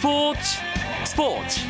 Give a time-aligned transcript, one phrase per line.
[0.00, 0.40] 스포츠
[1.04, 1.60] 스포츠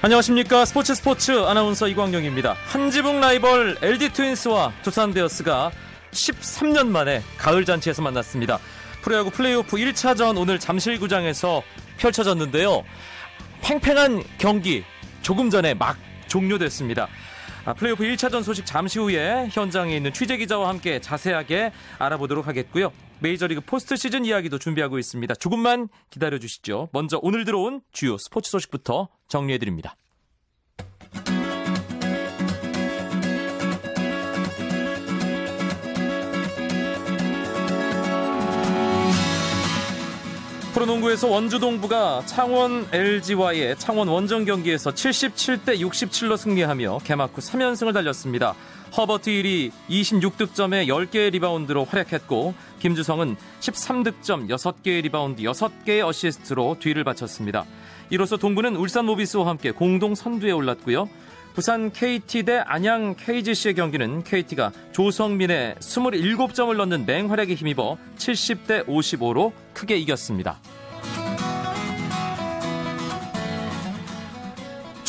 [0.00, 2.52] 안녕하십니까 스포츠 스포츠 아나운서 이광용입니다.
[2.66, 5.72] 한지붕 라이벌 LG 트윈스와 두산 베어스가
[6.12, 8.60] 13년 만에 가을 잔치에서 만났습니다.
[9.02, 11.64] 프로야구 플레이오프 1차전 오늘 잠실구장에서
[11.96, 12.84] 펼쳐졌는데요.
[13.60, 14.84] 팽팽한 경기
[15.22, 15.98] 조금 전에 막
[16.30, 17.08] 종료됐습니다.
[17.66, 22.90] 아, 플레이오프 1차전 소식 잠시 후에 현장에 있는 취재 기자와 함께 자세하게 알아보도록 하겠고요.
[23.18, 25.34] 메이저리그 포스트 시즌 이야기도 준비하고 있습니다.
[25.34, 26.88] 조금만 기다려 주시죠.
[26.92, 29.94] 먼저 오늘 들어온 주요 스포츠 소식부터 정리해 드립니다.
[40.80, 48.54] 프로농구에서 원주동부가 창원 LG와의 창원 원정 경기에서 77대 67로 승리하며 개막 후 3연승을 달렸습니다.
[48.96, 57.66] 허버트 힐이 26득점에 10개의 리바운드로 활약했고 김주성은 13득점 6개의 리바운드 6개의 어시스트로 뒤를 받쳤습니다.
[58.08, 61.10] 이로써 동부는 울산 모비스와 함께 공동 선두에 올랐고요.
[61.54, 69.96] 부산 KT 대 안양 KGC의 경기는 KT가 조성민의 27점을 넣는 맹활약에 힘입어 70대 55로 크게
[69.96, 70.58] 이겼습니다.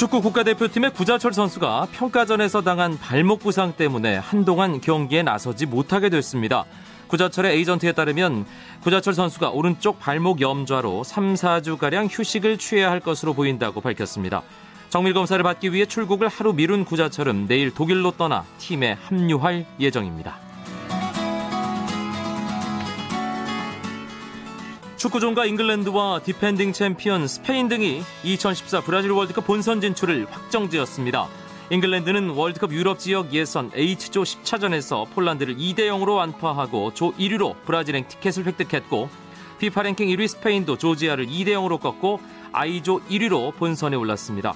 [0.02, 6.66] 축구 국가대표팀의 구자철 선수가 평가전에서 당한 발목 부상 때문에 한동안 경기에 나서지 못하게 됐습니다.
[7.08, 8.48] 구자철의 에이전트에 따르면
[8.82, 14.42] 구자철 선수가 오른쪽 발목 염좌로 3, 4주가량 휴식을 취해야 할 것으로 보인다고 밝혔습니다.
[14.92, 20.38] 정밀 검사를 받기 위해 출국을 하루 미룬 구자철은 내일 독일로 떠나 팀에 합류할 예정입니다.
[24.98, 31.26] 축구 종가 잉글랜드와 defending 챔피언 스페인 등이 2014 브라질 월드컵 본선 진출을 확정지었습니다.
[31.70, 38.46] 잉글랜드는 월드컵 유럽 지역 예선 H조 10차전에서 폴란드를 2대 0으로 완파하고 조 1위로 브라질행 티켓을
[38.46, 39.08] 획득했고
[39.58, 42.20] 피파 랭킹 1위 스페인도 조지아를 2대 0으로 꺾고
[42.52, 44.54] I조 1위로 본선에 올랐습니다.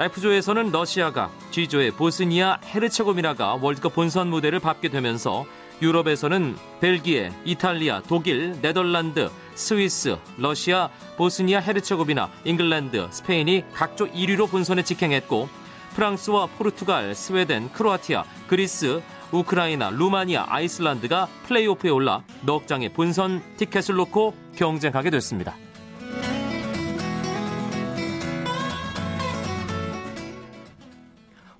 [0.00, 5.44] F조에서는 러시아가, G조의 보스니아 헤르체고비나가 월드컵 본선 무대를 밟게 되면서
[5.80, 14.82] 유럽에서는 벨기에, 이탈리아, 독일, 네덜란드, 스위스, 러시아, 보스니아 헤르체고비나, 잉글랜드, 스페인이 각 조 1위로 본선에
[14.82, 15.48] 직행했고
[15.94, 24.34] 프랑스와 포르투갈, 스웨덴, 크로아티아, 그리스, 우크라이나, 루마니아, 아이슬란드가 플레이오프에 올라 넉 장의 본선 티켓을 놓고
[24.56, 25.54] 경쟁하게 됐습니다.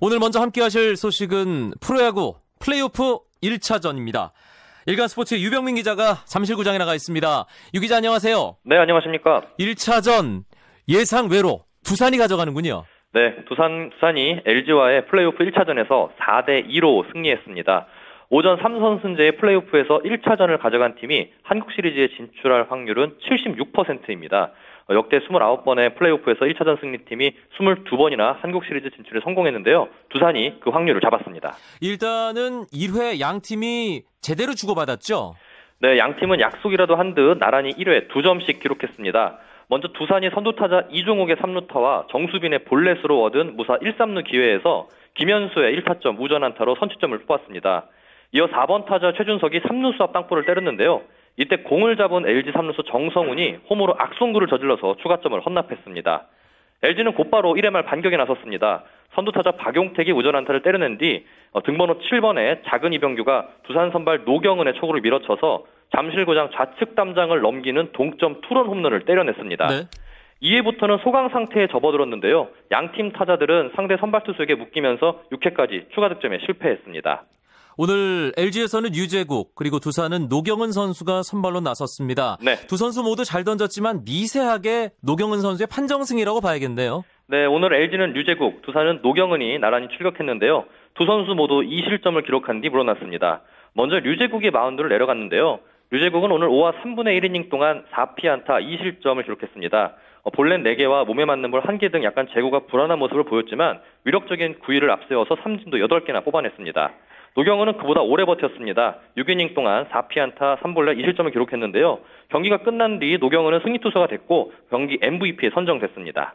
[0.05, 4.31] 오늘 먼저 함께 하실 소식은 프로야구 플레이오프 1차전입니다.
[4.85, 7.45] 일간 스포츠의 유병민 기자가 잠실구장에 나가 있습니다.
[7.73, 8.57] 유 기자 안녕하세요.
[8.65, 9.43] 네, 안녕하십니까.
[9.57, 10.43] 1차전
[10.89, 12.83] 예상 외로 두산이 가져가는군요.
[13.13, 17.87] 네, 두산, 두산이 LG와의 플레이오프 1차전에서 4대 2로 승리했습니다.
[18.29, 24.51] 오전 3선승제의 플레이오프에서 1차전을 가져간 팀이 한국 시리즈에 진출할 확률은 76%입니다.
[24.93, 29.87] 어, 역대 29번의 플레이오프에서 1차전 승리팀이 22번이나 한국 시리즈 진출에 성공했는데요.
[30.09, 31.53] 두산이 그 확률을 잡았습니다.
[31.81, 35.33] 일단은 1회 양 팀이 제대로 주고받았죠?
[35.79, 39.39] 네, 양 팀은 약속이라도 한 듯 나란히 1회 2점씩 기록했습니다.
[39.69, 46.75] 먼저 두산이 선두타자 이종욱의 3루타와 정수빈의 볼넷으로 얻은 무사 1, 3루 기회에서 김현수의 1타점 우전안타로
[46.79, 47.85] 선취점을 뽑았습니다.
[48.33, 51.01] 이어 4번 타자 최준석이 3루수 앞 땅볼을 때렸는데요.
[51.37, 56.27] 이때 공을 잡은 LG 3루수 정성훈이 홈으로 악송구를 저질러서 추가점을 헌납했습니다.
[56.83, 58.83] LG는 곧바로 1회 말 반격에 나섰습니다.
[59.15, 65.01] 선두타자 박용택이 우전 안타를 때려낸 뒤 어, 등번호 7번의 작은 이병규가 두산 선발 노경은의 초구를
[65.01, 69.67] 밀어쳐서 잠실구장 좌측 담장을 넘기는 동점 투런 홈런을 때려냈습니다.
[69.67, 69.87] 네.
[70.41, 72.49] 2회부터는 소강 상태에 접어들었는데요.
[72.71, 77.23] 양팀 타자들은 상대 선발 투수에게 묶이면서 6회까지 추가 득점에 실패했습니다.
[77.77, 82.37] 오늘 LG에서는 유재국 그리고 두산은 노경은 선수가 선발로 나섰습니다.
[82.41, 82.55] 네.
[82.67, 87.03] 두 선수 모두 잘 던졌지만 미세하게 노경은 선수의 판정승이라고 봐야겠네요.
[87.27, 90.65] 네, 오늘 LG는 유재국, 두산은 노경은이 나란히 출격했는데요.
[90.95, 93.41] 두 선수 모두 2실점을 기록한 뒤 물러났습니다.
[93.73, 95.59] 먼저 류재국이 마운드를 내려갔는데요.
[95.89, 99.95] 류재국은 오늘 5와 3분의 1이닝 동안 4피안타 2실점을 기록했습니다.
[100.23, 104.89] 어, 볼넷 4개와 몸에 맞는 볼 1개 등 약간 제구가 불안한 모습을 보였지만 위력적인 9위를
[104.89, 106.91] 앞세워서 삼진도 8개나 뽑아냈습니다.
[107.35, 108.97] 노경은은 그보다 오래 버텼습니다.
[109.17, 111.99] 6이닝 동안 4피안타 3볼넷 2실점을 기록했는데요.
[112.29, 116.33] 경기가 끝난 뒤 노경은은 승리 투수가 됐고 경기 MVP에 선정됐습니다.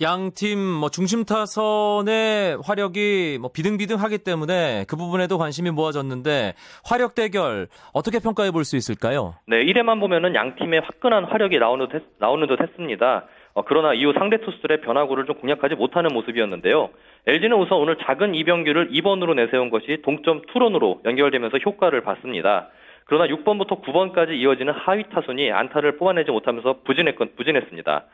[0.00, 6.54] 양팀 뭐 중심 타선의 화력이 뭐 비등비등하기 때문에 그 부분에도 관심이 모아졌는데
[6.84, 9.34] 화력 대결 어떻게 평가해 볼 수 있을까요?
[9.46, 13.24] 네, 1회만 보면은 양 팀의 화끈한 화력이 나오는 듯, 나오는 듯 했습니다.
[13.58, 16.90] 어, 그러나 이후 상대 투수들의 변화구를 좀 공략하지 못하는 모습이었는데요.
[17.26, 22.68] LG는 우선 오늘 작은 이병규를 2번으로 내세운 것이 동점 투런으로 연결되면서 효과를 봤습니다.
[23.06, 28.04] 그러나 6번부터 9번까지 이어지는 하위 타순이 안타를 뽑아내지 못하면서 부진했건, 부진했습니다.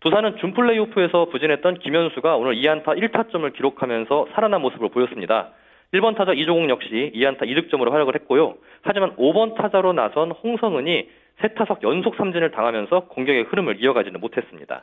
[0.00, 5.50] 두산은 준 플레이오프에서 부진했던 김현수가 오늘 2안타 1타점을 기록하면서 살아난 모습을 보였습니다.
[5.94, 8.54] 1번 타자 이조공 역시 2안타 2득점으로 활약을 했고요.
[8.82, 11.08] 하지만 5번 타자로 나선 홍성은이
[11.40, 14.82] 세 타석 연속 삼진을 당하면서 공격의 흐름을 이어가지는 못했습니다.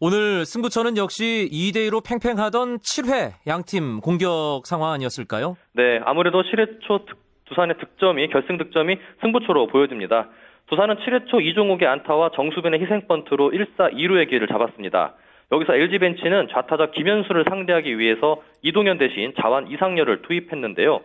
[0.00, 5.56] 오늘 승부처는 역시 2대 2로 팽팽하던 7회 양팀 공격 상황 아니었을까요?
[5.74, 7.00] 네, 아무래도 7회 초
[7.46, 10.28] 두산의 득점이 결승 득점이 승부처로 보여집니다.
[10.68, 15.14] 두산은 7회 초 이종욱의 안타와 정수빈의 희생번트로 1사 2루의 기회를 잡았습니다.
[15.50, 21.00] 여기서 LG 벤치는 좌타자 김현수를 상대하기 위해서 이동현 대신 자완 이상열을 투입했는데요.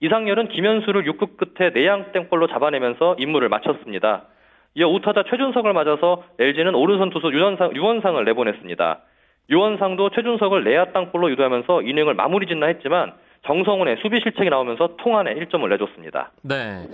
[0.00, 4.24] 이상열은 김현수를 6급 끝에 내양 땡볼로 잡아내면서 임무를 마쳤습니다.
[4.74, 9.00] 이어 우타자 최준석을 맞아서 LG는 오른손 투수 유원상, 유원상을 내보냈습니다.
[9.50, 13.12] 유원상도 최준석을 내야 땅볼로 유도하면서 이닝을 마무리 짓나 했지만
[13.46, 16.30] 정성훈의 수비 실책이 나오면서 통안에 1점을 내줬습니다.
[16.42, 16.86] 네.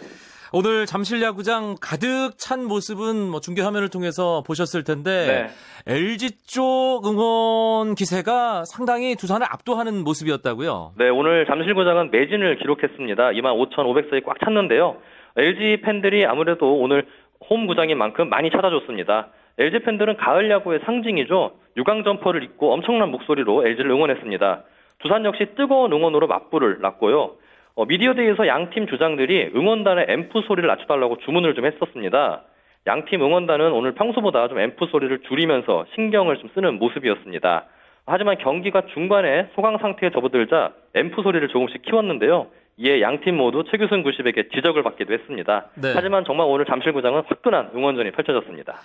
[0.51, 5.51] 오늘 잠실 야구장 가득 찬 모습은 뭐 중계 화면을 통해서 보셨을 텐데
[5.87, 5.95] 네.
[5.95, 10.93] LG 쪽 응원 기세가 상당히 두산을 압도하는 모습이었다고요.
[10.97, 13.29] 네, 오늘 잠실구장은 매진을 기록했습니다.
[13.33, 14.97] 25,500석이 꽉 찼는데요.
[15.37, 17.07] LG 팬들이 아무래도 오늘
[17.49, 19.29] 홈 구장인 만큼 많이 찾아줬습니다.
[19.59, 21.53] LG 팬들은 가을 야구의 상징이죠.
[21.77, 24.63] 유광 점퍼를 입고 엄청난 목소리로 LG를 응원했습니다.
[25.01, 27.33] 두산 역시 뜨거운 응원으로 맞불을 놨고요.
[27.77, 32.43] 어, 미디어데이에서 양 팀 주장들이 응원단의 앰프 소리를 낮춰달라고 주문을 좀 했었습니다.
[32.87, 37.65] 양 팀 응원단은 오늘 평소보다 좀 앰프 소리를 줄이면서 신경을 좀 쓰는 모습이었습니다.
[38.07, 42.47] 하지만 경기가 중반에 소강 상태에 접어들자 앰프 소리를 조금씩 키웠는데요.
[42.79, 45.67] 이에 양팀 모두 최규승 90에게 지적을 받기도 했습니다.
[45.75, 45.93] 네.
[45.95, 48.81] 하지만 정말 오늘 잠실구장은 화끈한 응원전이 펼쳐졌습니다.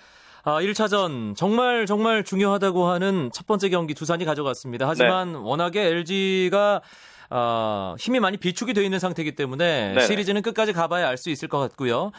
[0.46, 4.88] 아, 1차전 정말 정말 중요하다고 하는 첫 번째 경기 두산이 가져갔습니다.
[4.90, 5.40] 하지만 네.
[5.42, 6.82] 워낙에 LG가
[7.30, 10.02] 어, 힘이 많이 비축이 되어 있는 상태이기 때문에 네네.
[10.02, 12.12] 시리즈는 끝까지 가봐야 알 수 있을 것 같고요.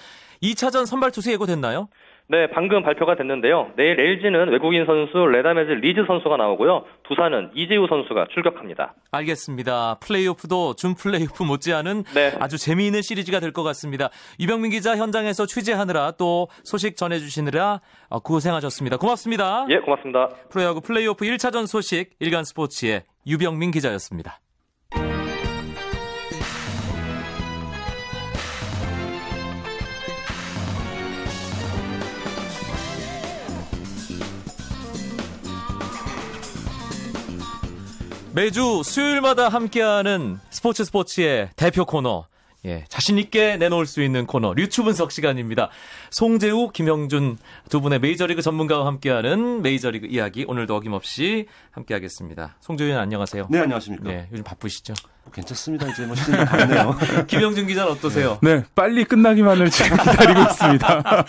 [0.43, 1.89] 2차전 선발 투수 예고됐나요?
[2.27, 3.73] 네, 방금 발표가 됐는데요.
[3.77, 6.85] 내일 LG는 외국인 선수 레다메스 리즈 선수가 나오고요.
[7.07, 8.95] 두산은 이재우 선수가 출격합니다.
[9.13, 9.99] 알겠습니다.
[10.01, 12.33] 플레이오프도 준플레이오프 못지않은 네.
[12.41, 14.09] 아주 재미있는 시리즈가 될 것 같습니다.
[14.41, 18.97] 유병민 기자 현장에서 취재하느라 또 소식 전해주시느라 어, 고생하셨습니다.
[18.97, 19.67] 고맙습니다.
[19.69, 20.29] 예, 고맙습니다.
[20.51, 24.41] 프로야구 플레이오프 1차전 소식 일간 스포츠의 유병민 기자였습니다.
[38.35, 42.27] 매주 수요일마다 함께하는 스포츠 스포츠의 대표 코너.
[42.65, 45.69] 예, 자신있게 내놓을 수 있는 코너, 류추 분석 시간입니다.
[46.11, 47.39] 송재우, 김영준
[47.69, 52.57] 두 분의 메이저리그 전문가와 함께하는 메이저리그 이야기, 오늘도 어김없이 함께하겠습니다.
[52.61, 53.47] 송재우 위원 안녕하세요.
[53.51, 54.11] 네, 안녕하십니까.
[54.11, 54.95] 네, 요즘 바쁘시죠?
[55.25, 55.89] 뭐 괜찮습니다.
[55.89, 56.97] 이제 뭐 시즌이 다네요.
[57.27, 58.39] 김영준 기자는 어떠세요?
[58.43, 61.25] 네, 빨리 끝나기만을 지금 기다리고 있습니다.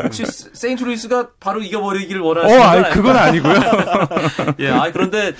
[0.02, 3.54] 혹시 세인트루이스가 바로 이겨버리기를 원하시는 어, 아니, 그건 아니고요.
[4.60, 5.32] 예, 아 그런데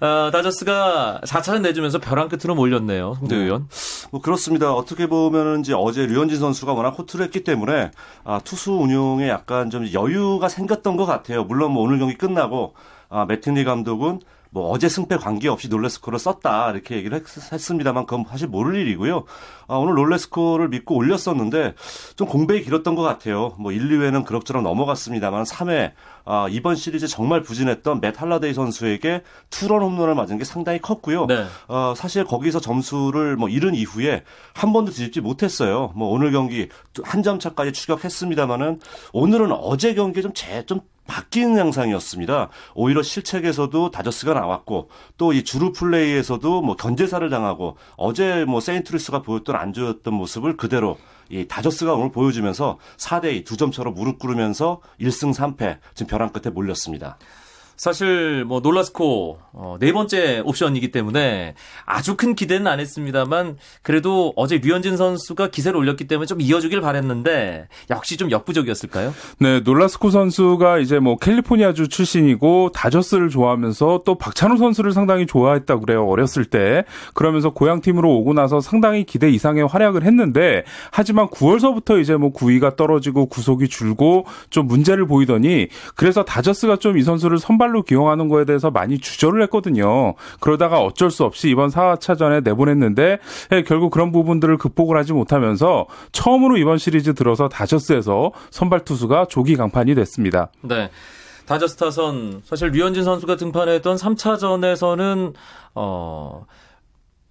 [0.00, 3.42] 어, 다저스가 4차전 내주면서 벼랑 끝으로 몰렸네요, 송대 네.
[3.44, 3.68] 의원.
[4.10, 4.72] 뭐 그렇습니다.
[4.72, 7.92] 어떻게 보면은 이제 어제 류현진 선수가 워낙 호투를 했기 때문에
[8.24, 11.44] 아, 투수 운용에 약간 좀 여유가 생겼던 것 같아요.
[11.44, 12.74] 물론 뭐 오늘 경기 끝나고
[13.08, 14.20] 아, 매팅리 감독은
[14.54, 17.26] 뭐 어제 승패 관계없이 롤레스코를 썼다 이렇게 얘기를 했,
[17.58, 19.24] 습니다만 그건 사실 모를 일이고요.
[19.66, 21.74] 아, 오늘 롤레스코를 믿고 올렸었는데
[22.16, 23.54] 좀 공백이 길었던 것 같아요.
[23.58, 25.92] 뭐 1, 2회는 그럭저럭 넘어갔습니다만 3회
[26.24, 31.26] 아, 이번 시리즈 정말 부진했던 맷 할라데이 선수에게 투런 홈런을 맞은 게 상당히 컸고요.
[31.26, 31.46] 네.
[31.68, 35.92] 어, 사실 거기서 점수를 뭐 잃은 이후에 한 번도 뒤집지 못했어요.
[35.96, 36.68] 뭐 오늘 경기
[37.02, 38.80] 한 점 차까지 추격했습니다만은
[39.12, 42.48] 오늘은 어제 경기에 좀 제, 좀 바뀌는 양상이었습니다.
[42.74, 49.56] 오히려 실책에서도 다저스가 나왔고 또 이 주루 플레이에서도 뭐 견제사를 당하고 어제 뭐 세인트루이스가 보였던
[49.56, 50.98] 안 좋았던 모습을 그대로
[51.30, 57.16] 이 다저스가 오늘 보여주면서 4대2 두 점차로 무릎 꿇으면서 1승 3패 지금 벼랑 끝에 몰렸습니다.
[57.76, 64.58] 사실 뭐 놀라스코 어, 네 번째 옵션이기 때문에 아주 큰 기대는 안 했습니다만 그래도 어제
[64.58, 69.12] 류현진 선수가 기세를 올렸기 때문에 좀 이어주길 바랬는데 역시 좀 역부족이었을까요?
[69.40, 76.06] 네, 놀라스코 선수가 이제 뭐 캘리포니아주 출신이고 다저스를 좋아하면서 또 박찬호 선수를 상당히 좋아했다 그래요
[76.06, 80.62] 어렸을 때 그러면서 고향 팀으로 오고 나서 상당히 기대 이상의 활약을 했는데
[80.92, 87.02] 하지만 9월서부터 이제 뭐 구위가 떨어지고 구속이 줄고 좀 문제를 보이더니 그래서 다저스가 좀 이
[87.02, 90.14] 선수를 선발 선발로 기용하는 거에 대해서 많이 주저를 했거든요.
[90.40, 93.18] 그러다가 어쩔 수 없이 이번 4차전에 내보냈는데
[93.52, 99.56] 예, 결국 그런 부분들을 극복을 하지 못하면서 처음으로 이번 시리즈 들어서 다저스에서 선발 투수가 조기
[99.56, 100.50] 강판이 됐습니다.
[100.62, 100.90] 네.
[101.46, 105.34] 다저스 타선 사실 류현진 선수가 등판했던 3차전에서는
[105.74, 106.44] 어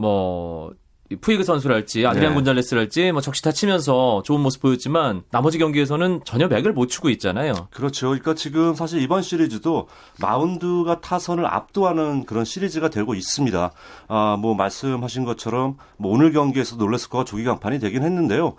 [0.01, 0.71] 뭐
[1.19, 2.35] 푸이그 선수랄지 아드리안 네.
[2.35, 7.53] 곤잘레스랄지 뭐 적시타 치면서 좋은 모습 보였지만 나머지 경기에서는 전혀 맥을 못 추고 있잖아요.
[7.71, 8.07] 그렇죠.
[8.07, 9.87] 그러니까 지금 사실 이번 시리즈도
[10.19, 13.71] 마운드가 타선을 압도하는 그런 시리즈가 되고 있습니다.
[14.07, 18.55] 아, 뭐 말씀하신 것처럼 뭐 오늘 경기에서 놀라스코가 조기 강판이 되긴 했는데요.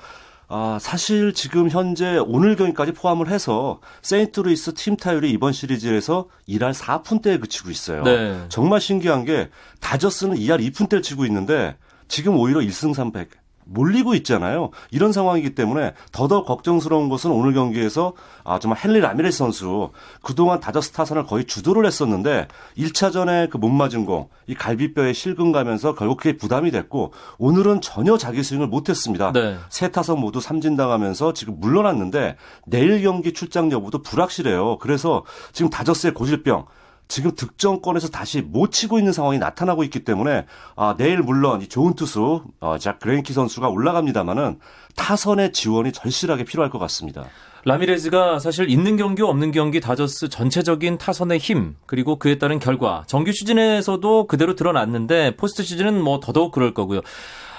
[0.55, 7.41] 아, 사실 지금 현재 오늘 경기까지 포함을 해서 세인트루이스 팀 타율이 이번 시리즈에서 2할 4푼대에
[7.41, 8.03] 그치고 있어요.
[8.03, 8.45] 네.
[8.51, 9.49] 정말 신기한 게
[9.81, 11.77] 다저스는 2할 2푼대를 치고 있는데
[12.13, 13.27] 지금 오히려 1승 3패
[13.65, 14.69] 몰리고 있잖아요.
[14.91, 18.13] 이런 상황이기 때문에 더더욱 걱정스러운 것은 오늘 경기에서
[18.45, 24.05] 아 정말 헨리 라미레스 선수 그동안 다저스 타선을 거의 주도를 했었는데 1차전에 그 못 맞은
[24.05, 29.33] 공, 이 갈비뼈에 실금 가면서 결국 그게 부담이 됐고 오늘은 전혀 자기 스윙을 못 했습니다.
[29.33, 29.57] 네.
[29.71, 34.79] 세 타선 모두 삼진 당하면서 지금 물러났는데 내일 경기 출장 여부도 불확실해요.
[34.81, 36.67] 그래서 지금 다저스의 고질병
[37.13, 41.95] 지금 득점권에서 다시 못 치고 있는 상황이 나타나고 있기 때문에 아, 내일 물론 이 좋은
[41.95, 44.59] 투수 어, 잭 그레인키 선수가 올라갑니다만은
[44.97, 47.27] 타선의 지원이 절실하게 필요할 것 같습니다.
[47.67, 53.31] 라미레즈가 사실 있는 경기 없는 경기 다저스 전체적인 타선의 힘 그리고 그에 따른 결과 정규
[53.31, 57.03] 시즌에서도 그대로 드러났는데 포스트 시즌은 뭐 더더욱 그럴 거고요.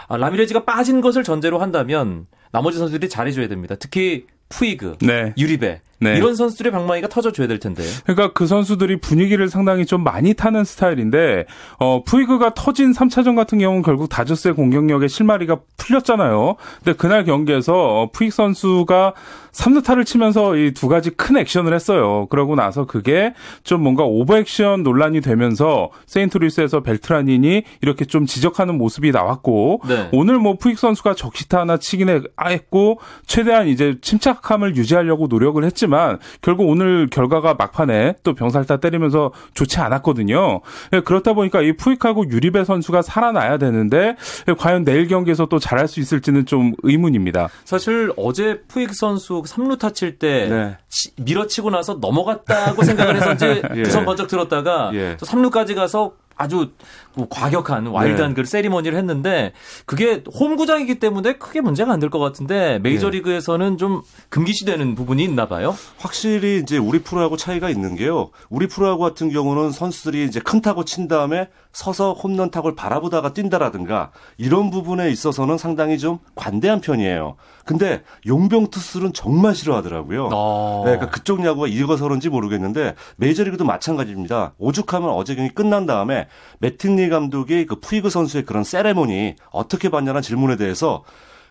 [0.08, 3.76] 아, 라미레즈가 빠진 것을 전제로 한다면 나머지 선수들이 잘해줘야 됩니다.
[3.78, 5.34] 특히 푸이그, 네.
[5.38, 6.18] 유리베 네.
[6.18, 7.84] 이런 선수들의 방망이가 터져줘야 될 텐데.
[8.06, 11.46] 그러니까 그 선수들이 분위기를 상당히 좀 많이 타는 스타일인데
[11.80, 16.56] 어 푸이그가 터진 3차전 같은 경우는 결국 다저스의 공격력에 실마리가 풀렸잖아요.
[16.84, 19.14] 근데 그날 경기에서 어, 푸익 선수가
[19.52, 22.26] 3루타를 치면서 이 두 가지 큰 액션을 했어요.
[22.30, 23.34] 그러고 나서 그게
[23.64, 30.10] 좀 뭔가 오버액션 논란이 되면서 세인트루이스에서 벨트란이 이렇게 좀 지적하는 모습이 나왔고 네.
[30.12, 35.93] 오늘 뭐 푸익 선수가 적시타 하나 치긴 해- 했고 최대한 이제 침착함을 유지하려고 노력을 했지만
[36.42, 40.62] 결국 오늘 결과가 막판에 또 병살타 때리면서 좋지 않았거든요.
[40.94, 44.16] 예, 그렇다 보니까 이 푸익하고 유리배 선수가 살아나야 되는데
[44.48, 47.50] 예, 과연 내일 경기에서 또 잘할 수 있을지는 좀 의문입니다.
[47.66, 50.78] 사실 어제 푸이그 선수 3루 타 칠 때 네.
[51.18, 53.84] 밀어치고 나서 넘어갔다고 생각을 해서 이제 예.
[53.84, 55.18] 두선 번쩍 들었다가 예.
[55.20, 56.72] 또 3루까지 가서 아주
[57.16, 58.42] 뭐 과격한 와일드한 네.
[58.42, 59.54] 그 세리머니를 했는데
[59.86, 65.75] 그게 홈구장이기 때문에 크게 문제가 안 될 것 같은데 메이저리그에서는 좀 금기시되는 부분이 있나 봐요.
[65.98, 68.32] 확실히 이제 우리 프로하고 차이가 있는 게요.
[68.50, 74.12] 우리 프로하고 같은 경우는 선수들이 이제 큰 타구 친 다음에 서서 홈런 타구를 바라보다가 뛴다라든가
[74.38, 77.36] 이런 부분에 있어서는 상당히 좀 관대한 편이에요.
[77.65, 80.29] 근데 용병 투수는 정말 싫어하더라고요.
[80.34, 80.84] 어.
[80.86, 84.53] 네, 그러니까 그쪽 야구가 이어서 그런지 모르겠는데 메이저리그도 마찬가지입니다.
[84.58, 86.27] 오죽하면 어제 경기 끝난 다음에
[86.60, 91.03] 매팅리 감독이 그 푸이그 선수의 그런 세레모니 어떻게 봤냐는 질문에 대해서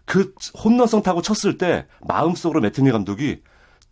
[0.04, 3.40] 그 홈런성 타고 쳤을 때 마음속으로 매팅리 감독이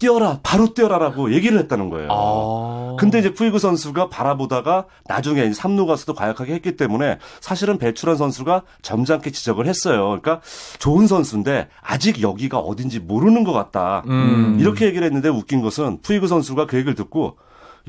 [0.01, 2.09] 뛰어라 바로 뛰어라라고 얘기를 했다는 거예요.
[2.11, 2.97] 아.
[2.99, 9.31] 근데 이제 푸이그 선수가 바라보다가 나중에 3루 가서도 과격하게 했기 때문에 사실은 배출한 선수가 점잖게
[9.31, 10.07] 지적을 했어요.
[10.09, 10.41] 그러니까
[10.79, 14.03] 좋은 선수인데 아직 여기가 어딘지 모르는 것 같다.
[14.09, 14.57] 음.
[14.59, 17.37] 이렇게 얘기를 했는데 웃긴 것은 푸이그 선수가 그 얘기를 듣고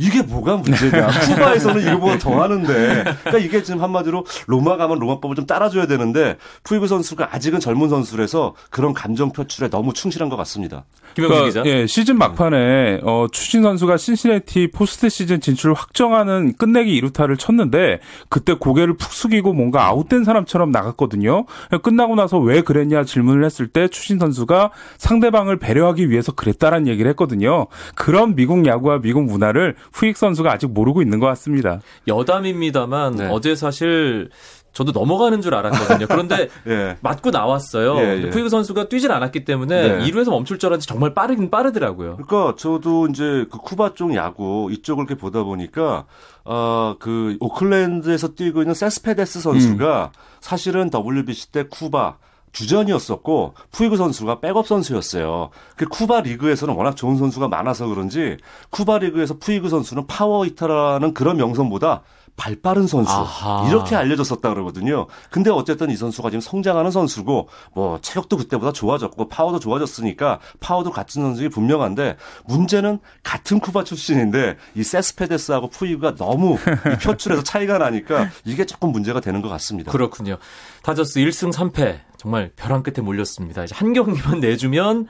[0.02, 1.08] 이게 뭐가 문제냐.
[1.30, 3.04] 쿠바에서는 이거보다 더 하는데.
[3.04, 8.56] 그러니까 이게 지금 한마디로 로마 가면 로마법을 좀 따라줘야 되는데 푸이그 선수가 아직은 젊은 선수라서
[8.72, 10.86] 그런 감정 표출에 너무 충실한 것 같습니다.
[11.14, 11.64] 김영준 기자.
[11.66, 18.54] 예, 시즌 막판에 어, 추신수 선수가 신시내티 포스트 시즌 진출을 확정하는 끝내기 2루타를 쳤는데 그때
[18.54, 21.46] 고개를 푹 숙이고 뭔가 아웃된 사람처럼 나갔거든요.
[21.84, 27.68] 끝나고 나서 왜 그랬냐 질문을 했을 때 추신수 선수가 상대방을 배려하기 위해서 그랬다라는 얘기를 했거든요.
[27.96, 31.82] 그런 미국 야구와 미국 문화를 후익 선수가 아직 모르고 있는 것 같습니다.
[32.08, 33.28] 여담입니다만 네.
[33.30, 34.30] 어제 사실
[34.74, 36.08] 저도 넘어가는 줄 알았거든요.
[36.08, 36.98] 그런데 예.
[37.02, 37.98] 맞고 나왔어요.
[37.98, 38.30] 예, 예.
[38.30, 40.10] 푸이그 선수가 뛰질 않았기 때문에 네.
[40.10, 42.18] 2루에서 멈출 줄 알았는데 정말 빠르긴 빠르더라고요.
[42.18, 46.06] 그러니까 저도 이제 그 쿠바 쪽 야구 이쪽을 이렇게 보다 보니까
[46.44, 52.18] 어그 오클랜드에서 뛰고 있는 세스페데스 선수가 사실은 WBC 때 쿠바
[52.52, 55.50] 주전이었었고 푸이그 선수가 백업 선수였어요.
[55.76, 58.38] 그 쿠바 리그에서는 워낙 좋은 선수가 많아서 그런지
[58.70, 62.04] 쿠바 리그에서 푸이그 선수는 파워 히터라는 그런 명성보다
[62.42, 63.68] 발 빠른 선수 아하.
[63.70, 65.06] 이렇게 알려졌었다 그러거든요.
[65.30, 71.22] 근데 어쨌든 이 선수가 지금 성장하는 선수고 뭐 체력도 그때보다 좋아졌고 파워도 좋아졌으니까 파워도 갖춘
[71.22, 72.18] 선수임이 분명한데
[72.48, 79.20] 문제는 같은 쿠바 출신인데 이 세스페데스하고 푸이그가 너무 이 표출에서 차이가 나니까 이게 조금 문제가
[79.20, 79.92] 되는 것 같습니다.
[79.92, 80.40] 그렇군요.
[80.82, 83.64] 다저스 1승 3패 정말 벼랑 끝에 몰렸습니다.
[83.66, 85.06] 이제 한 경기만 내주면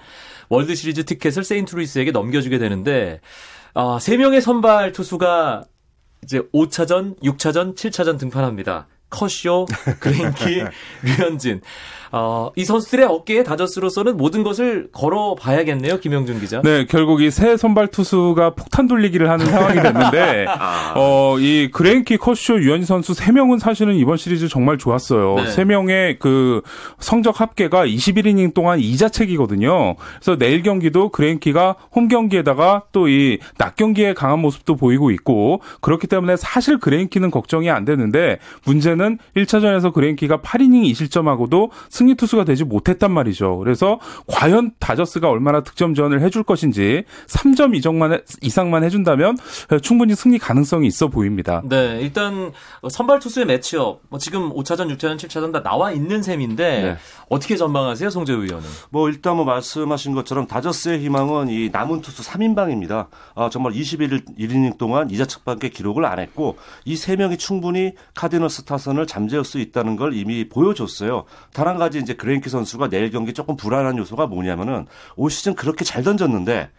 [0.49, 3.21] 월드 시리즈 티켓을 세인트루이스에게 넘겨주게 되는데
[3.73, 5.63] 아, 3명의 선발 투수가
[6.23, 8.87] 이제 5차전, 6차전, 7차전 등판합니다.
[9.09, 9.65] 커쇼,
[9.99, 10.63] 그레인키,
[11.03, 11.61] 류현진.
[12.11, 16.61] 어, 이 선수들의 어깨에 다저스로서는 모든 것을 걸어 봐야겠네요, 김영준 기자.
[16.61, 20.93] 네, 결국 이 세 선발 투수가 폭탄 돌리기를 하는 상황이 됐는데, 아.
[20.95, 25.35] 어, 이 그레인키, 커쇼, 류현진 선수 세 명은 사실은 이번 시리즈 정말 좋았어요.
[25.35, 25.47] 네.
[25.49, 26.61] 세 명의 그
[26.99, 29.95] 성적 합계가 21이닝 동안 2자책이거든요.
[30.19, 36.07] 그래서 내일 경기도 그레인키가 홈 경기에다가 또 이 낮 경기에 강한 모습도 보이고 있고, 그렇기
[36.07, 41.69] 때문에 사실 그레인키는 걱정이 안 되는데, 문제는 1차전에서 그레인키가 8이닝 2실점하고도
[42.01, 43.57] 승리 투수가 되지 못했단 말이죠.
[43.59, 49.37] 그래서 과연 다저스가 얼마나 득점 지원을 해줄 것인지 3점 이정만 해- 이상만 해준다면
[49.83, 51.61] 충분히 승리 가능성이 있어 보입니다.
[51.69, 52.51] 네, 일단
[52.89, 56.97] 선발 투수의 매치업 뭐 지금 5차전, 6차전, 7차전 다 나와 있는 셈인데 네.
[57.29, 58.67] 어떻게 전망하세요, 송재우 의원은?
[58.89, 63.09] 뭐 일단 뭐 말씀하신 것처럼 다저스의 희망은 이 남은 투수 3인방입니다.
[63.35, 69.05] 아, 정말 21일 1이닝 동안 2자책밖에 기록을 안 했고 이 세 명이 충분히 카디널스 타선을
[69.05, 71.25] 잠재울 수 있다는 걸 이미 보여줬어요.
[71.53, 75.83] 단 한 가지 이제 그레인키 선수가 내일 경기 조금 불안한 요소가 뭐냐면은 올 시즌 그렇게
[75.85, 76.69] 잘 던졌는데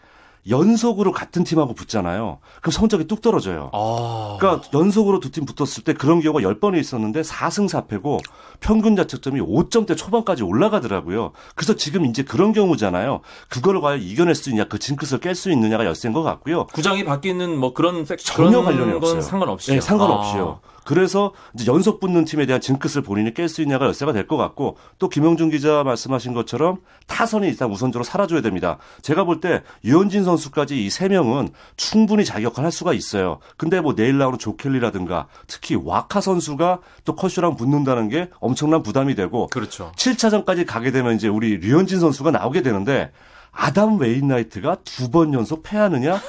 [0.49, 2.39] 연속으로 같은 팀하고 붙잖아요.
[2.61, 3.69] 그럼 성적이 뚝 떨어져요.
[3.71, 8.19] 아, 그러니까 연속으로 두 팀 붙었을 때 그런 경우가 10번이 있었는데 4승 4패고
[8.59, 11.31] 평균 자책점이 5점대 초반까지 올라가더라고요.
[11.55, 13.21] 그래서 지금 이제 그런 경우잖아요.
[13.47, 16.65] 그거를 과연 이겨낼 수 있냐, 그 징크스를 깰 수 있느냐가 열쇠인 것 같고요.
[16.73, 19.21] 구장이 바뀌는 뭐 그런 팩 전혀 그런 관련이 건 없어요.
[19.21, 19.75] 상관없이요.
[19.75, 20.59] 네, 상관없이요.
[20.85, 24.77] 그래서 이제 연속 붙는 팀에 대한 징크스를 본인이 깰 수 있냐가 열쇠가 될 것 같고
[24.99, 28.77] 또 김영준 기자 말씀하신 것처럼 타선이 일단 우선적으로 살아줘야 됩니다.
[29.01, 33.39] 제가 볼 때 류현진 선수까지 이 세 명은 충분히 제 역할 할 수가 있어요.
[33.57, 39.15] 근데 뭐 내일 나오는 조 켈리라든가 특히 와카 선수가 또 커쇼랑 붙는다는 게 엄청난 부담이
[39.15, 39.91] 되고 그렇죠.
[39.97, 43.11] 7차전까지 가게 되면 이제 우리 류현진 선수가 나오게 되는데
[43.55, 46.19] 아담 웨인라이트가 두 번 연속 패하느냐?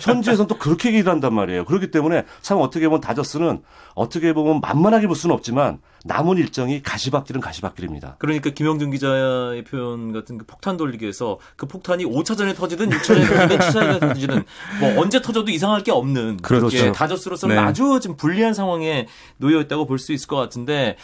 [0.00, 1.64] 현지에서는 또 그렇게 얘기를 한단 말이에요.
[1.64, 3.62] 그렇기 때문에 참 어떻게 보면 다저스는
[3.94, 8.16] 어떻게 보면 만만하게 볼 수는 없지만 남은 일정이 가시밭길은 가시밭길입니다.
[8.18, 14.00] 그러니까 김영준 기자의 표현 같은 그 폭탄 돌리기에서 그 폭탄이 5차전에 터지든 6차전에 터지든 7차전에
[14.00, 14.44] 터지든
[14.80, 16.76] 뭐 언제 터져도 이상할 게 없는 그렇죠.
[16.78, 17.62] 예, 다저스로서는 네.
[17.62, 20.96] 아주 좀 불리한 상황에 놓여 있다고 볼 수 있을 것 같은데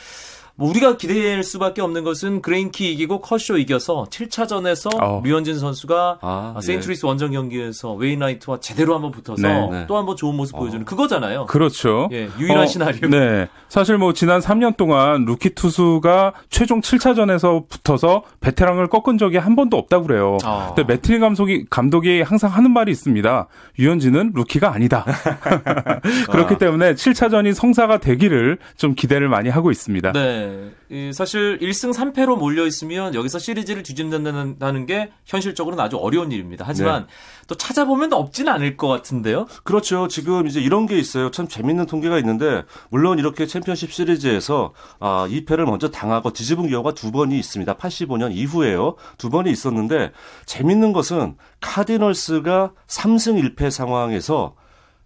[0.59, 5.23] 뭐 우리가 기대할 수밖에 없는 것은 그레인키 이기고 커쇼 이겨서 7차전에서 어.
[5.25, 9.85] 류현진 선수가 아, 아, 세인트루이스 원정 경기에서 웨인라이트와 제대로 한번 붙어서 네, 네.
[9.87, 11.47] 또 한번 좋은 모습 보여주는 그거잖아요.
[11.47, 12.09] 그렇죠.
[12.11, 13.09] 예, 유일한 어, 시나리오.
[13.09, 13.47] 네.
[13.69, 19.77] 사실 뭐 지난 3년 동안 루키 투수가 최종 7차전에서 붙어서 베테랑을 꺾은 적이 한 번도
[19.77, 20.39] 없다고 그래요.
[20.43, 20.73] 아.
[20.75, 23.47] 근데 매팅리 감독이, 감독이 항상 하는 말이 있습니다.
[23.79, 25.05] 류현진은 루키가 아니다.
[26.33, 30.11] 그렇기 때문에 7차전이 성사가 되기를 좀 기대를 많이 하고 있습니다.
[30.13, 30.48] 네.
[30.91, 36.65] 이 사실 1승 3패로 몰려 있으면 여기서 시리즈를 뒤집는다는 게 현실적으로는 아주 어려운 일입니다.
[36.67, 37.07] 하지만
[37.47, 39.47] 또 찾아보면 없진 않을 것 같은데요.
[39.65, 40.09] 그렇죠.
[40.09, 41.31] 지금 이제 이런 게 있어요.
[41.31, 47.11] 참 재밌는 통계가 있는데 물론 이렇게 챔피언십 시리즈에서 아, 2패를 먼저 당하고 뒤집은 경우가 두
[47.11, 47.75] 번이 있습니다.
[47.77, 48.97] 85년 이후에요.
[49.17, 50.13] 두 번이 있었는데
[50.47, 54.55] 재밌는 것은 카디널스가 3승 1패 상황에서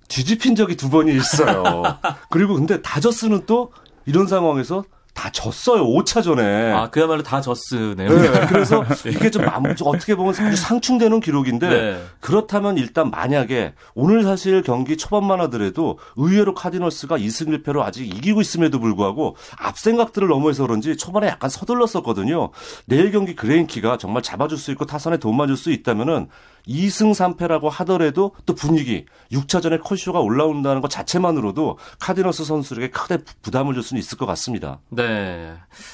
[0.09, 1.83] 뒤집힌 적이 두 번이 있어요.
[2.29, 3.73] 그리고 근데 다저스는 또
[4.05, 5.87] 이런 상황에서 다 졌어요.
[5.87, 6.75] 5차전에.
[6.75, 8.09] 아, 그야말로 다 졌으네요.
[8.09, 9.47] 네, 그래서 이게 좀
[9.85, 12.05] 어떻게 보면 상충되는 기록인데 네.
[12.21, 18.81] 그렇다면 일단 만약에 오늘 사실 경기 초반만 하더라도 의외로 카디널스가 2승 1패로 아직 이기고 있음에도
[18.81, 22.51] 불구하고 앞 생각들을 너무해서 그런지 초반에 약간 서둘렀었거든요.
[22.87, 26.29] 내일 경기 그레인키가 정말 잡아줄 수 있고 타선에 도움만 줄 수 있다면은
[26.69, 33.83] 2승 3패라고 하더라도 또 분위기 6차전에 커쇼가 올라온다는 것 자체만으로도 카디널스 선수에게 크게 부담을 줄
[33.83, 34.79] 수는 있을 것 같습니다.
[34.91, 35.02] 네.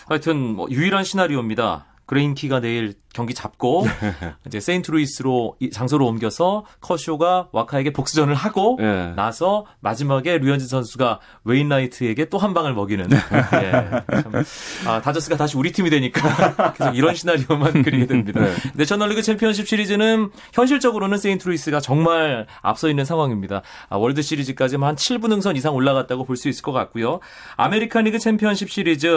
[0.07, 1.87] 하여튼 뭐 유일한 시나리오입니다.
[2.09, 3.87] 그레인키가 내일 경기 잡고
[4.47, 9.12] 이제 세인트루이스로 이 장소로 옮겨서 커쇼가 와카에게 복수전을 하고 예.
[9.16, 13.71] 나서 마지막에 류현진 선수가 웨인라이트에게 또 한 방을 먹이는 예,
[14.23, 14.33] 참,
[14.87, 18.40] 아, 다저스가 다시 우리 팀이 되니까 계속 이런 시나리오만 그리게 됩니다.
[18.40, 18.53] 네.
[18.75, 23.62] 내셔널리그 챔피언십 시리즈는 현실적으로는 세인트루이스가 정말 앞서 있는 상황입니다.
[23.88, 27.18] 아, 월드 시리즈까지 한 7부 능선 이상 올라갔다고 볼 수 있을 것 같고요.
[27.57, 29.09] 아메리칸 리그 챔피언십 시리즈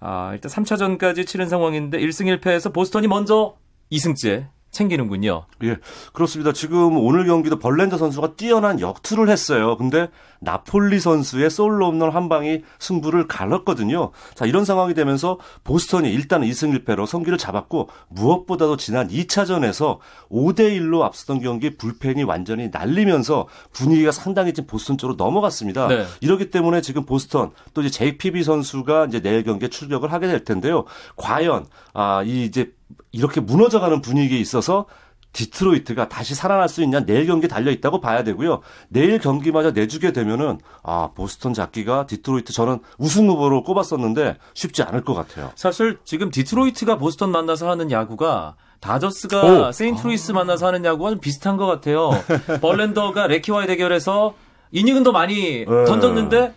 [0.00, 3.56] 아, 일단 3차전까지 치른 상황인데 1승 1패에서 보스턴이 먼저
[3.92, 5.46] 2승째 챙기는군요.
[5.62, 5.78] 예,
[6.12, 6.52] 그렇습니다.
[6.52, 9.76] 지금 오늘 경기도 벌랜더 선수가 뛰어난 역투를 했어요.
[9.78, 10.08] 근데
[10.40, 14.10] 나폴리 선수의 솔로 홈런 한 방이 승부를 갈랐거든요.
[14.34, 19.98] 자, 이런 상황이 되면서 보스턴이 일단 2승 1패로 성기를 잡았고 무엇보다도 지난 2차전에서
[20.30, 25.88] 5대 1로 앞서던 경기 불펜이 완전히 날리면서 분위기가 상당히 지금 보스턴 쪽으로 넘어갔습니다.
[25.88, 26.04] 네.
[26.20, 30.84] 이렇기 때문에 지금 보스턴 또 이제 JPB 선수가 이제 내일 경기에 출격을 하게 될 텐데요.
[31.16, 32.72] 과연 아, 이 이제
[33.12, 34.86] 이렇게 무너져가는 분위기에 있어서
[35.32, 38.60] 디트로이트가 다시 살아날 수 있냐 내일 경기 달려 있다고 봐야 되고요.
[38.88, 45.14] 내일 경기마저 내주게 되면은 아 보스턴 잡기가 디트로이트 저는 우승 후보로 꼽았었는데 쉽지 않을 것
[45.14, 45.50] 같아요.
[45.56, 49.72] 사실 지금 디트로이트가 보스턴 만나서 하는 야구가 다저스가 오.
[49.72, 52.10] 세인트루이스 만나서 하는 야구와 좀 비슷한 것 같아요.
[52.60, 54.34] 벌렌더가 레키와의 대결에서
[54.72, 55.84] 이닝은 더 많이 네.
[55.86, 56.54] 던졌는데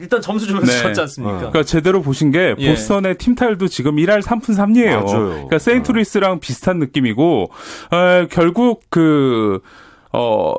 [0.00, 0.82] 일단 점수 주면서 네.
[0.82, 1.36] 졌지 않습니까?
[1.38, 2.70] 그러니까 제대로 보신 게 예.
[2.70, 5.04] 보스턴의 팀 타율도 지금 1할 3푼 3리예요.
[5.04, 5.28] 맞아요.
[5.28, 7.50] 그러니까 세인트루이스랑 비슷한 느낌이고
[7.90, 9.60] 어, 결국 그
[10.12, 10.54] 어.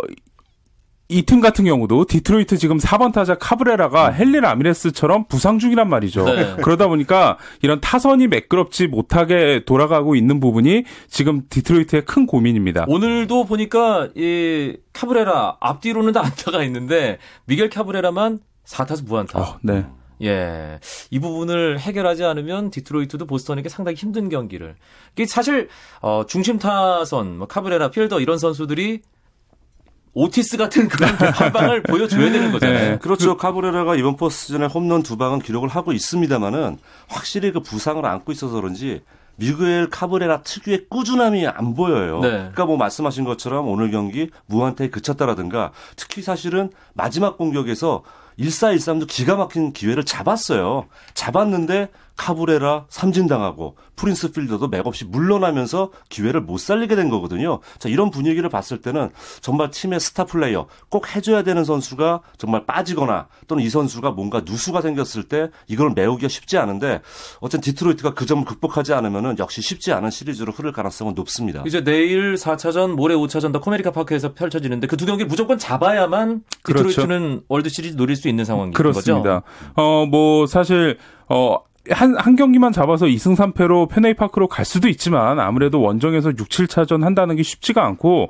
[1.12, 6.24] 이팀 같은 경우도 디트로이트 지금 4번 타자 카브레라가 핸리 라미레스처럼 부상 중이란 말이죠.
[6.24, 6.56] 네.
[6.62, 12.86] 그러다 보니까 이런 타선이 매끄럽지 못하게 돌아가고 있는 부분이 지금 디트로이트의 큰 고민입니다.
[12.88, 18.38] 오늘도 보니까 이 카브레라 앞뒤로는 다 안타가 있는데 미겔 카브레라만
[18.70, 19.40] 4타수 무안타.
[19.40, 19.86] 어, 네.
[20.22, 20.80] 예.
[21.10, 24.76] 이 부분을 해결하지 않으면 디트로이트도 보스턴에게 상당히 힘든 경기를.
[25.14, 25.70] 이게 사실
[26.02, 29.02] 어 중심 타선 뭐 카브레라, 필더 이런 선수들이
[30.14, 32.92] 오티스 같은 그런 한 방을 보여줘야 되는 거잖아요.
[32.92, 32.98] 네.
[33.00, 33.38] 그렇죠.
[33.38, 36.78] 카브레라가 이번 포스즌에 홈런 두 방은 기록을 하고 있습니다만은
[37.08, 39.02] 확실히 그 부상을 안고 있어서 그런지
[39.38, 42.20] 미구엘 카브레라 특유의 꾸준함이 안 보여요.
[42.20, 42.30] 네.
[42.30, 48.04] 그러니까 뭐 말씀하신 것처럼 오늘 경기 무한타에 그쳤다라든가 특히 사실은 마지막 공격에서
[48.40, 50.88] 1413도 기가 막힌 기회를 잡았어요.
[51.14, 57.60] 잡았는데 카브레라 삼진당하고 프린스 필더도 맥없이 물러나면서 기회를 못 살리게 된 거거든요.
[57.80, 59.10] 자, 이런 분위기를 봤을 때는
[59.42, 64.82] 정말 팀의 스타 플레이어 꼭 해줘야 되는 선수가 정말 빠지거나 또는 이 선수가 뭔가 누수가
[64.82, 67.02] 생겼을 때 이걸 메우기가 쉽지 않은데
[67.40, 71.64] 어쨌든 디트로이트가 그 점을 극복하지 않으면은 역시 쉽지 않은 시리즈로 흐를 가능성은 높습니다.
[71.66, 76.90] 이제 내일 4차전, 모레 5차전 또 코메리카 파크에서 펼쳐지는데 그 두 경기 무조건 잡아야만 그렇죠.
[76.90, 78.84] 디트로이트는 월드 시리즈 노릴 수 있는 상황인 거죠.
[78.84, 79.44] 그렇습니다.
[79.76, 80.98] 어, 뭐, 사실,
[81.30, 81.56] 어,
[81.90, 87.04] 한, 한 경기만 잡아서 2승 3패로 펜웨이 파크로 갈 수도 있지만 아무래도 원정에서 6, 7차전
[87.04, 88.28] 한다는 게 쉽지가 않고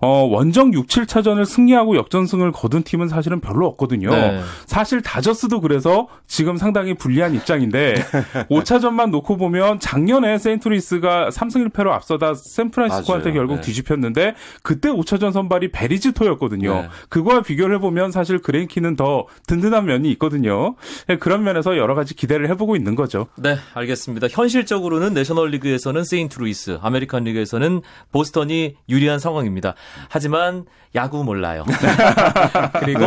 [0.00, 4.10] 어, 원정 6, 7차전을 승리하고 역전승을 거둔 팀은 사실은 별로 없거든요.
[4.10, 4.40] 네.
[4.66, 7.94] 사실 다저스도 그래서 지금 상당히 불리한 입장인데
[8.50, 13.32] 5차전만 놓고 보면 작년에 세인트루이스가 3승 1패로 앞서다 샌프란시스코한테.
[13.32, 13.60] 결국 네.
[13.62, 16.74] 뒤집혔는데 그때 5차전 선발이 배리 지토였거든요.
[16.74, 16.88] 네.
[17.08, 20.76] 그거와 비교를 해보면 사실 그레인키는 더 든든한 면이 있거든요.
[21.10, 23.26] 예, 그런 면에서 여러 가지 기대를 해보고 있는 거죠.
[23.36, 24.28] 네, 알겠습니다.
[24.30, 27.82] 현실적으로는 내셔널리그에서는 세인트루이스, 아메리칸 리그에서는
[28.12, 29.74] 보스턴이 유리한 상황입니다.
[30.08, 31.64] 하지만 야구 몰라요.
[32.80, 33.04] 그리고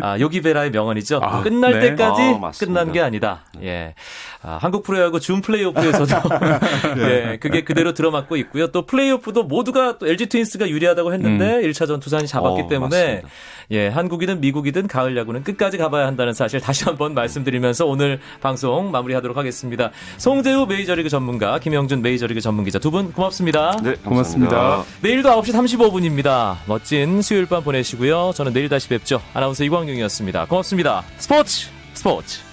[0.00, 1.18] 아, 요기베라의 명언이죠.
[1.22, 1.90] 아, 끝날 네.
[1.90, 2.50] 때까지 아.
[2.58, 3.44] 끝난 게 아니다.
[3.62, 3.94] 예.
[4.42, 6.14] 아, 한국 프로야구 준 플레이오프에서도
[6.98, 8.68] 예, 그게 그대로 들어맞고 있고요.
[8.68, 13.28] 또 플레이오프도 모두가 또 LG 트윈스가 유리하다고 했는데 1차전 두산이 잡았기 어, 때문에 맞습니다.
[13.72, 19.36] 예, 한국이든 미국이든 가을 야구는 끝까지 가봐야 한다는 사실 다시 한번 말씀드리면서 오늘 방송 마무리하도록
[19.36, 19.90] 하겠습니다.
[20.18, 23.76] 송재우 메이저리그 전문가, 김영준 메이저리그 전문기자 두 분 고맙습니다.
[23.82, 24.56] 네, 고맙습니다.
[24.56, 24.96] 감사합니다.
[25.02, 26.58] 내일도 9시 35분입 니다.
[26.66, 28.32] 멋진 수요일 밤 보내시고요.
[28.34, 29.22] 저는 내일 다시 뵙죠.
[29.34, 30.46] 아나운서 이광용이었습니다.
[30.46, 31.04] 고맙습니다.
[31.18, 32.45] 스포츠 스포츠.